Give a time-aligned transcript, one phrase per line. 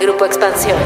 [0.00, 0.78] Grupo Expansión.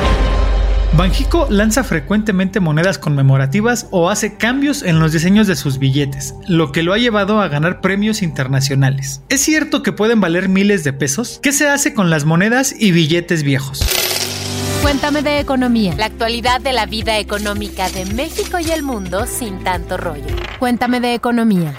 [0.96, 6.72] Banjico lanza frecuentemente monedas conmemorativas o hace cambios en los diseños de sus billetes, lo
[6.72, 9.22] que lo ha llevado a ganar premios internacionales.
[9.28, 11.38] ¿Es cierto que pueden valer miles de pesos?
[11.42, 13.86] ¿Qué se hace con las monedas y billetes viejos?
[14.82, 15.94] Cuéntame de economía.
[15.96, 20.26] La actualidad de la vida económica de México y el mundo sin tanto rollo.
[20.58, 21.78] Cuéntame de economía.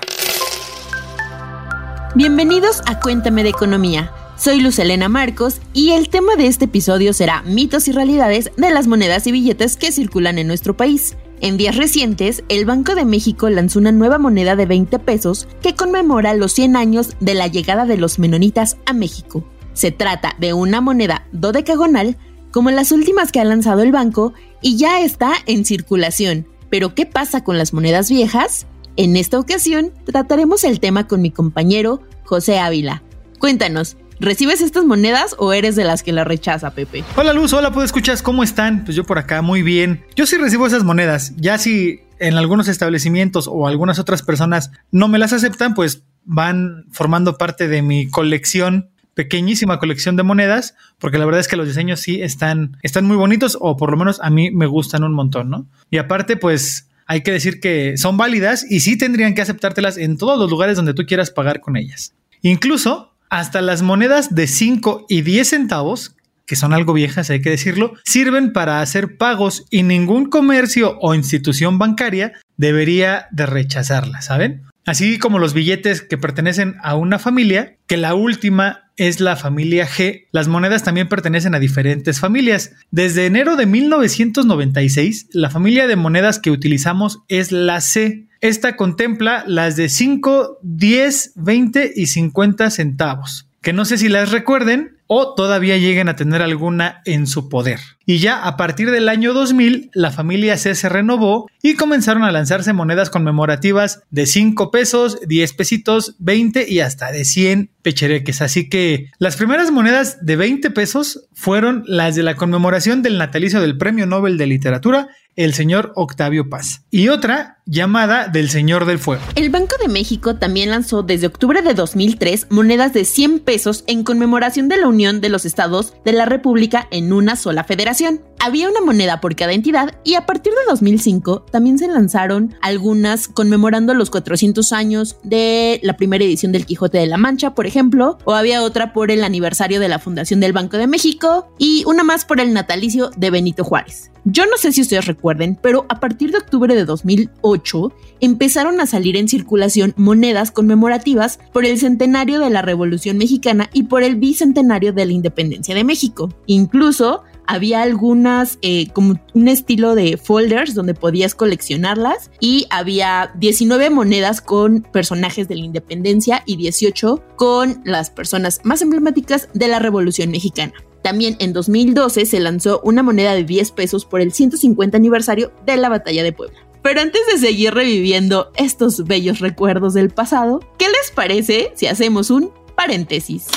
[2.15, 4.11] Bienvenidos a Cuéntame de economía.
[4.37, 8.69] Soy Luz Elena Marcos y el tema de este episodio será mitos y realidades de
[8.69, 11.15] las monedas y billetes que circulan en nuestro país.
[11.39, 15.73] En días recientes, el Banco de México lanzó una nueva moneda de 20 pesos que
[15.73, 19.45] conmemora los 100 años de la llegada de los menonitas a México.
[19.71, 22.17] Se trata de una moneda dodecagonal
[22.51, 26.45] como las últimas que ha lanzado el banco y ya está en circulación.
[26.69, 28.67] Pero ¿qué pasa con las monedas viejas?
[28.97, 33.01] En esta ocasión trataremos el tema con mi compañero José Ávila.
[33.39, 37.03] Cuéntanos, ¿Recibes estas monedas o eres de las que las rechaza, Pepe?
[37.17, 38.85] Hola Luz, hola, ¿puedo escuchar cómo están?
[38.85, 40.05] Pues yo por acá, muy bien.
[40.15, 41.33] Yo sí recibo esas monedas.
[41.35, 46.85] Ya si en algunos establecimientos o algunas otras personas no me las aceptan, pues van
[46.91, 51.67] formando parte de mi colección pequeñísima colección de monedas, porque la verdad es que los
[51.67, 55.13] diseños sí están, están muy bonitos, o por lo menos a mí me gustan un
[55.13, 55.67] montón, ¿no?
[55.89, 60.17] Y aparte, pues hay que decir que son válidas y sí tendrían que aceptártelas en
[60.17, 62.13] todos los lugares donde tú quieras pagar con ellas.
[62.41, 67.49] Incluso hasta las monedas de 5 y 10 centavos, que son algo viejas, hay que
[67.49, 74.63] decirlo, sirven para hacer pagos y ningún comercio o institución bancaria debería de rechazarlas, ¿saben?
[74.85, 79.87] Así como los billetes que pertenecen a una familia, que la última es la familia
[79.87, 82.71] G, las monedas también pertenecen a diferentes familias.
[82.91, 88.27] Desde enero de 1996, la familia de monedas que utilizamos es la C.
[88.41, 94.31] Esta contempla las de 5, 10, 20 y 50 centavos, que no sé si las
[94.31, 97.79] recuerden, o todavía lleguen a tener alguna en su poder.
[98.05, 102.31] Y ya a partir del año 2000, la familia C se renovó y comenzaron a
[102.31, 108.41] lanzarse monedas conmemorativas de 5 pesos, 10 pesitos, 20 y hasta de 100 pechereques.
[108.41, 113.59] Así que las primeras monedas de 20 pesos fueron las de la conmemoración del natalicio
[113.61, 118.99] del Premio Nobel de Literatura el señor Octavio Paz, y otra llamada del Señor del
[118.99, 119.23] Fuego.
[119.35, 124.03] El Banco de México también lanzó desde octubre de 2003 monedas de 100 pesos en
[124.03, 127.94] conmemoración de la unión de los estados de la República en una sola federación.
[128.39, 133.27] Había una moneda por cada entidad y a partir de 2005 también se lanzaron algunas
[133.27, 138.17] conmemorando los 400 años de la primera edición del Quijote de la Mancha, por ejemplo,
[138.25, 142.03] o había otra por el aniversario de la fundación del Banco de México y una
[142.03, 144.11] más por el natalicio de Benito Juárez.
[144.25, 148.87] Yo no sé si ustedes recuerden, pero a partir de octubre de 2008 empezaron a
[148.87, 154.15] salir en circulación monedas conmemorativas por el centenario de la Revolución Mexicana y por el
[154.15, 156.33] bicentenario de la Independencia de México.
[156.47, 163.89] Incluso había algunas eh, como un estilo de folders donde podías coleccionarlas y había 19
[163.89, 169.79] monedas con personajes de la independencia y 18 con las personas más emblemáticas de la
[169.79, 170.73] Revolución Mexicana.
[171.03, 175.77] También en 2012 se lanzó una moneda de 10 pesos por el 150 aniversario de
[175.77, 176.57] la Batalla de Puebla.
[176.81, 182.29] Pero antes de seguir reviviendo estos bellos recuerdos del pasado, ¿qué les parece si hacemos
[182.29, 183.47] un paréntesis?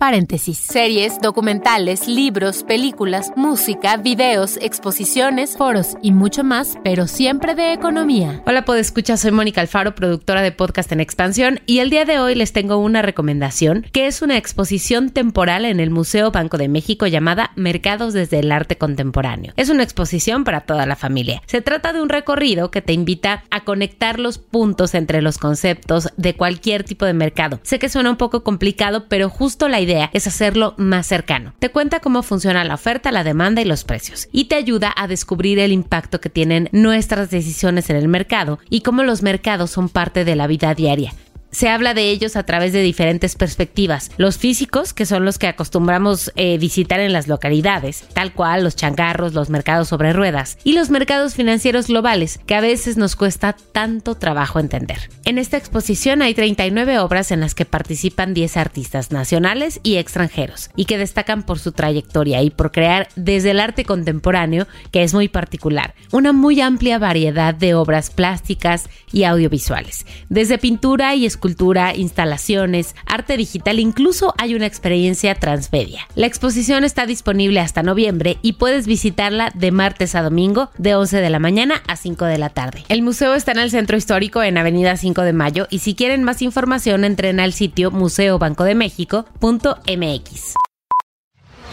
[0.00, 0.56] Paréntesis.
[0.56, 8.42] Series, documentales, libros, películas, música, videos, exposiciones, foros y mucho más, pero siempre de economía.
[8.46, 12.34] Hola, escuchar, soy Mónica Alfaro, productora de podcast en expansión, y el día de hoy
[12.34, 17.06] les tengo una recomendación, que es una exposición temporal en el Museo Banco de México
[17.06, 19.52] llamada Mercados desde el Arte Contemporáneo.
[19.58, 21.42] Es una exposición para toda la familia.
[21.44, 26.08] Se trata de un recorrido que te invita a conectar los puntos entre los conceptos
[26.16, 27.60] de cualquier tipo de mercado.
[27.64, 31.54] Sé que suena un poco complicado, pero justo la idea es hacerlo más cercano.
[31.58, 35.08] Te cuenta cómo funciona la oferta, la demanda y los precios y te ayuda a
[35.08, 39.88] descubrir el impacto que tienen nuestras decisiones en el mercado y cómo los mercados son
[39.88, 41.12] parte de la vida diaria
[41.50, 44.10] se habla de ellos a través de diferentes perspectivas.
[44.16, 48.76] Los físicos, que son los que acostumbramos eh, visitar en las localidades, tal cual los
[48.76, 53.56] changarros, los mercados sobre ruedas, y los mercados financieros globales, que a veces nos cuesta
[53.72, 55.10] tanto trabajo entender.
[55.24, 60.70] En esta exposición hay 39 obras en las que participan 10 artistas nacionales y extranjeros,
[60.76, 65.14] y que destacan por su trayectoria y por crear desde el arte contemporáneo, que es
[65.14, 71.39] muy particular, una muy amplia variedad de obras plásticas y audiovisuales, desde pintura y escultura
[71.40, 76.06] escultura, instalaciones, arte digital, incluso hay una experiencia transmedia.
[76.14, 81.16] La exposición está disponible hasta noviembre y puedes visitarla de martes a domingo de 11
[81.16, 82.84] de la mañana a 5 de la tarde.
[82.90, 86.24] El museo está en el centro histórico en Avenida 5 de Mayo y si quieren
[86.24, 90.54] más información entren al sitio museobancodemexico.mx.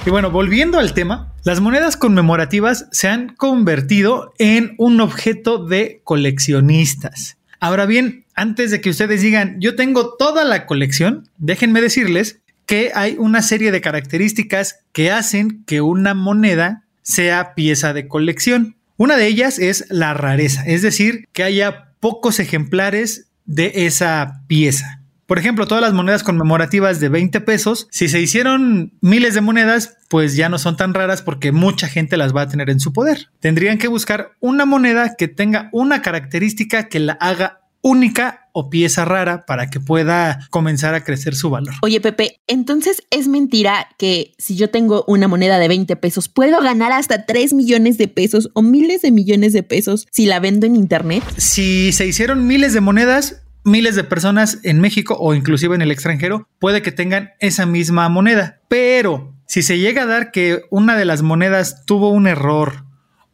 [0.06, 6.00] Y bueno, volviendo al tema, las monedas conmemorativas se han convertido en un objeto de
[6.06, 7.38] coleccionistas.
[7.60, 12.92] Ahora bien, antes de que ustedes digan, yo tengo toda la colección, déjenme decirles que
[12.94, 18.76] hay una serie de características que hacen que una moneda sea pieza de colección.
[18.98, 25.02] Una de ellas es la rareza, es decir, que haya pocos ejemplares de esa pieza.
[25.28, 29.98] Por ejemplo, todas las monedas conmemorativas de 20 pesos, si se hicieron miles de monedas,
[30.08, 32.94] pues ya no son tan raras porque mucha gente las va a tener en su
[32.94, 33.28] poder.
[33.42, 39.06] Tendrían que buscar una moneda que tenga una característica que la haga única o pieza
[39.06, 41.76] rara para que pueda comenzar a crecer su valor.
[41.82, 46.60] Oye, Pepe, entonces es mentira que si yo tengo una moneda de 20 pesos, puedo
[46.62, 50.66] ganar hasta 3 millones de pesos o miles de millones de pesos si la vendo
[50.66, 51.24] en internet.
[51.38, 55.92] Si se hicieron miles de monedas, miles de personas en México o inclusive en el
[55.92, 58.62] extranjero puede que tengan esa misma moneda.
[58.68, 62.86] Pero si se llega a dar que una de las monedas tuvo un error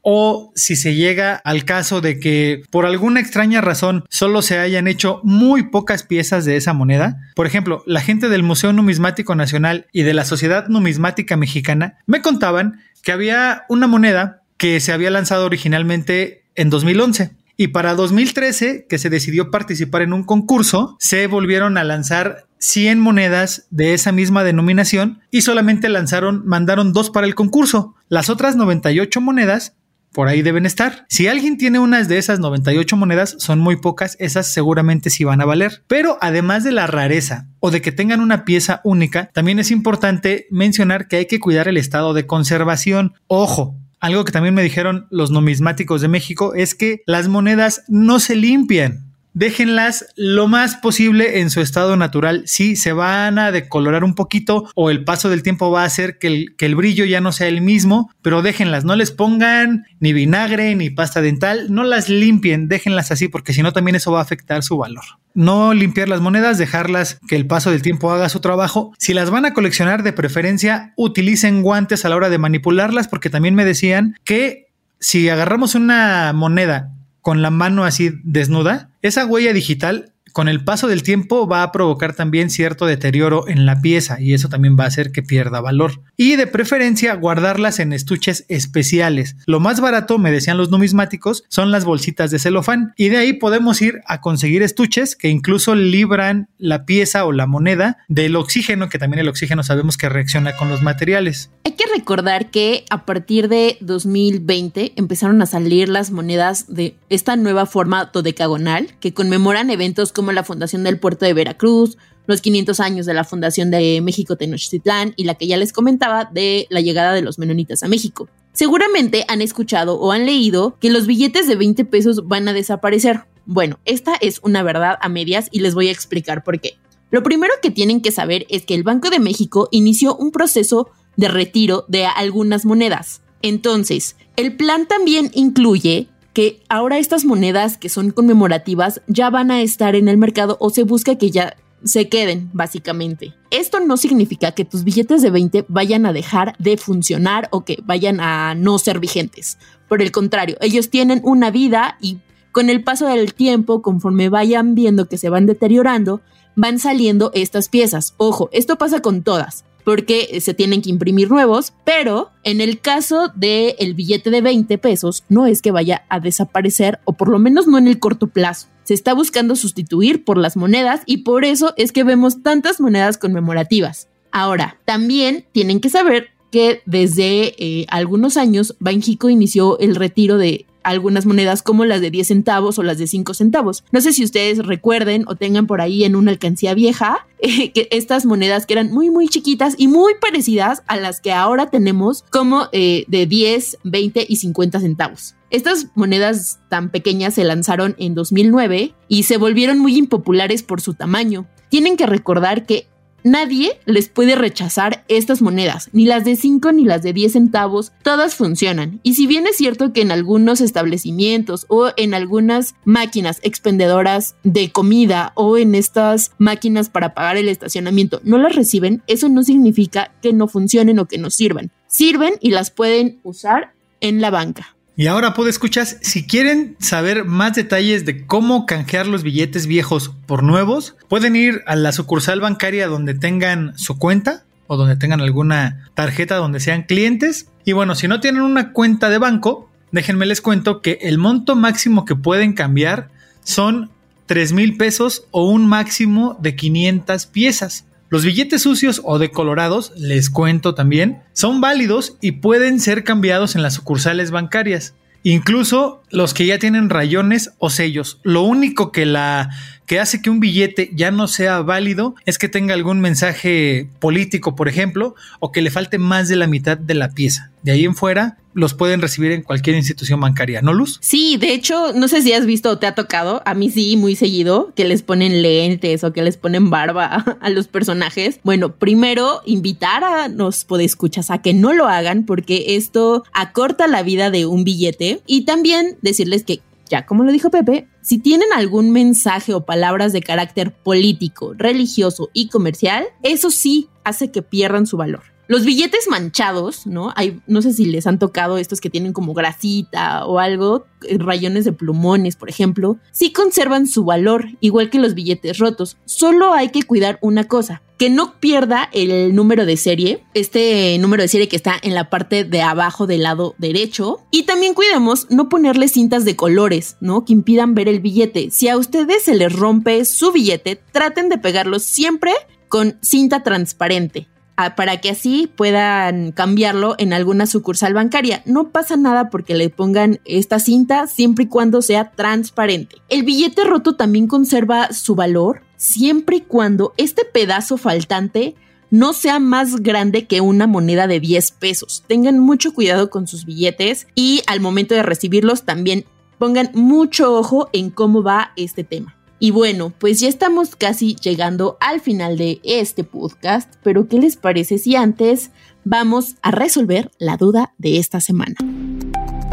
[0.01, 4.88] o si se llega al caso de que por alguna extraña razón solo se hayan
[4.88, 7.18] hecho muy pocas piezas de esa moneda.
[7.35, 12.21] Por ejemplo, la gente del Museo Numismático Nacional y de la Sociedad Numismática Mexicana me
[12.21, 18.88] contaban que había una moneda que se había lanzado originalmente en 2011 y para 2013,
[18.90, 24.12] que se decidió participar en un concurso, se volvieron a lanzar 100 monedas de esa
[24.12, 27.96] misma denominación y solamente lanzaron, mandaron dos para el concurso.
[28.10, 29.76] Las otras 98 monedas
[30.14, 31.06] por ahí deben estar.
[31.10, 35.42] Si alguien tiene unas de esas 98 monedas, son muy pocas, esas seguramente sí van
[35.42, 35.84] a valer.
[35.88, 40.48] Pero además de la rareza o de que tengan una pieza única, también es importante
[40.52, 43.16] mencionar que hay que cuidar el estado de conservación.
[43.28, 48.20] Ojo, algo que también me dijeron los numismáticos de México es que las monedas no
[48.20, 49.03] se limpian
[49.33, 52.44] déjenlas lo más posible en su estado natural.
[52.45, 56.18] Si se van a decolorar un poquito o el paso del tiempo va a hacer
[56.19, 59.85] que el, que el brillo ya no sea el mismo, pero déjenlas, no les pongan
[60.00, 64.12] ni vinagre ni pasta dental, no las limpien, déjenlas así porque si no también eso
[64.12, 65.03] va a afectar su valor.
[65.33, 68.94] No limpiar las monedas, dejarlas que el paso del tiempo haga su trabajo.
[69.00, 73.31] Si las van a coleccionar de preferencia, utilicen guantes a la hora de manipularlas porque
[73.31, 74.68] también me decían que
[75.00, 76.91] si agarramos una moneda
[77.24, 81.71] con la mano así desnuda, esa huella digital con el paso del tiempo va a
[81.71, 85.62] provocar también cierto deterioro en la pieza y eso también va a hacer que pierda
[85.62, 86.01] valor.
[86.18, 89.35] Y de preferencia guardarlas en estuches especiales.
[89.45, 93.33] Lo más barato, me decían los numismáticos, son las bolsitas de celofán y de ahí
[93.33, 98.89] podemos ir a conseguir estuches que incluso libran la pieza o la moneda del oxígeno,
[98.89, 101.51] que también el oxígeno sabemos que reacciona con los materiales.
[101.63, 107.35] Hay que recordar que a partir de 2020 empezaron a salir las monedas de esta
[107.35, 112.80] nueva forma dodecagonal que conmemoran eventos como la fundación del puerto de Veracruz, los 500
[112.80, 116.81] años de la fundación de México Tenochtitlán y la que ya les comentaba de la
[116.81, 118.30] llegada de los menonitas a México.
[118.54, 123.25] Seguramente han escuchado o han leído que los billetes de 20 pesos van a desaparecer.
[123.46, 126.78] Bueno, esta es una verdad a medias y les voy a explicar por qué.
[127.12, 130.90] Lo primero que tienen que saber es que el Banco de México inició un proceso
[131.16, 133.22] de retiro de algunas monedas.
[133.42, 139.62] Entonces, el plan también incluye que ahora estas monedas que son conmemorativas ya van a
[139.62, 143.33] estar en el mercado o se busca que ya se queden, básicamente.
[143.51, 147.77] Esto no significa que tus billetes de 20 vayan a dejar de funcionar o que
[147.83, 149.57] vayan a no ser vigentes.
[149.87, 152.19] Por el contrario, ellos tienen una vida y
[152.52, 156.21] con el paso del tiempo, conforme vayan viendo que se van deteriorando,
[156.56, 158.13] van saliendo estas piezas.
[158.18, 163.31] Ojo, esto pasa con todas porque se tienen que imprimir nuevos, pero en el caso
[163.35, 167.40] del el billete de 20 pesos no es que vaya a desaparecer o por lo
[167.40, 168.68] menos no en el corto plazo.
[168.83, 173.18] Se está buscando sustituir por las monedas y por eso es que vemos tantas monedas
[173.18, 174.09] conmemorativas.
[174.31, 180.66] Ahora, también tienen que saber que desde eh, algunos años Banjico inició el retiro de
[180.83, 183.83] algunas monedas como las de 10 centavos o las de 5 centavos.
[183.92, 187.87] No sé si ustedes recuerden o tengan por ahí en una alcancía vieja eh, que
[187.92, 192.23] estas monedas que eran muy muy chiquitas y muy parecidas a las que ahora tenemos
[192.30, 195.35] como eh, de 10, 20 y 50 centavos.
[195.49, 200.95] Estas monedas tan pequeñas se lanzaron en 2009 y se volvieron muy impopulares por su
[200.95, 201.45] tamaño.
[201.69, 202.87] Tienen que recordar que
[203.23, 207.94] Nadie les puede rechazar estas monedas, ni las de 5 ni las de 10 centavos,
[208.03, 208.99] todas funcionan.
[209.01, 214.71] Y si bien es cierto que en algunos establecimientos o en algunas máquinas expendedoras de
[214.71, 220.11] comida o en estas máquinas para pagar el estacionamiento no las reciben, eso no significa
[220.21, 221.71] que no funcionen o que no sirvan.
[221.87, 224.75] Sirven y las pueden usar en la banca.
[224.95, 230.12] Y ahora, puedo escuchar, si quieren saber más detalles de cómo canjear los billetes viejos
[230.28, 235.19] por nuevos, pueden ir a la sucursal bancaria donde tengan su cuenta o donde tengan
[235.21, 237.47] alguna tarjeta donde sean clientes.
[237.66, 241.56] Y bueno, si no tienen una cuenta de banco, déjenme les cuento que el monto
[241.56, 243.09] máximo que pueden cambiar
[243.44, 243.90] son
[244.28, 247.85] 3 mil pesos o un máximo de 500 piezas.
[248.14, 253.64] Los billetes sucios o decolorados, les cuento también, son válidos y pueden ser cambiados en
[253.64, 254.94] las sucursales bancarias.
[255.24, 258.20] Incluso los que ya tienen rayones o sellos.
[258.22, 259.50] Lo único que la
[259.85, 264.56] que hace que un billete ya no sea válido es que tenga algún mensaje político,
[264.56, 267.52] por ejemplo, o que le falte más de la mitad de la pieza.
[267.63, 270.99] De ahí en fuera los pueden recibir en cualquier institución bancaria, ¿no, Luz?
[271.02, 273.97] Sí, de hecho, no sé si has visto o te ha tocado, a mí sí,
[273.97, 278.40] muy seguido, que les ponen lentes o que les ponen barba a los personajes.
[278.44, 284.04] Bueno, primero, invitar a los podescuchas a que no lo hagan porque esto acorta la
[284.04, 288.52] vida de un billete y también decirles que ya como lo dijo Pepe, si tienen
[288.54, 294.85] algún mensaje o palabras de carácter político, religioso y comercial, eso sí hace que pierdan
[294.85, 295.32] su valor.
[295.54, 297.14] Los billetes manchados, ¿no?
[297.16, 301.19] Hay, no sé si les han tocado estos que tienen como grasita o algo, eh,
[301.19, 305.98] rayones de plumones, por ejemplo, sí conservan su valor, igual que los billetes rotos.
[306.06, 311.22] Solo hay que cuidar una cosa, que no pierda el número de serie, este número
[311.22, 314.22] de serie que está en la parte de abajo del lado derecho.
[314.31, 317.26] Y también cuidemos no ponerle cintas de colores, ¿no?
[317.26, 318.50] Que impidan ver el billete.
[318.50, 322.31] Si a ustedes se les rompe su billete, traten de pegarlo siempre
[322.69, 328.44] con cinta transparente para que así puedan cambiarlo en alguna sucursal bancaria.
[328.45, 332.98] No pasa nada porque le pongan esta cinta siempre y cuando sea transparente.
[333.10, 338.56] El billete roto también conserva su valor siempre y cuando este pedazo faltante
[338.90, 342.04] no sea más grande que una moneda de 10 pesos.
[342.06, 346.06] Tengan mucho cuidado con sus billetes y al momento de recibirlos también
[346.38, 349.16] pongan mucho ojo en cómo va este tema.
[349.44, 354.38] Y bueno, pues ya estamos casi llegando al final de este podcast, pero ¿qué les
[354.38, 355.52] parece si antes
[355.83, 358.56] vamos a resolver la duda de esta semana?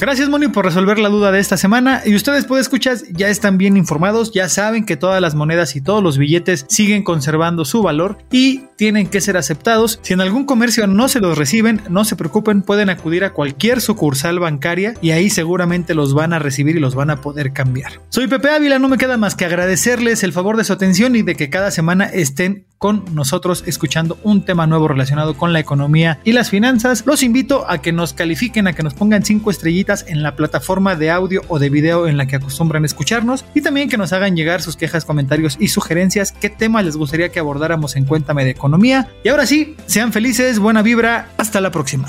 [0.00, 3.58] Gracias Moni por resolver la duda de esta semana y ustedes pueden escuchar ya están
[3.58, 7.82] bien informados, ya saben que todas las monedas y todos los billetes siguen conservando su
[7.82, 9.98] valor y tienen que ser aceptados.
[10.02, 13.80] Si en algún comercio no se los reciben, no se preocupen, pueden acudir a cualquier
[13.80, 18.00] sucursal bancaria y ahí seguramente los van a recibir y los van a poder cambiar.
[18.10, 21.20] Soy Pepe Ávila, no me queda más que agradecerles el favor de su atención y
[21.20, 26.18] de que cada semana estén con nosotros escuchando un tema nuevo relacionado con la economía
[26.24, 27.04] y las finanzas.
[27.04, 30.96] Los invito a que nos califiquen, a que nos pongan cinco estrellitas en la plataforma
[30.96, 34.36] de audio o de video en la que acostumbran escucharnos y también que nos hagan
[34.36, 38.50] llegar sus quejas, comentarios y sugerencias, qué tema les gustaría que abordáramos en Cuéntame de
[38.52, 39.10] Economía.
[39.22, 42.08] Y ahora sí, sean felices, buena vibra, hasta la próxima.